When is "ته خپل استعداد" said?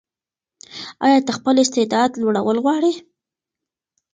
1.25-2.09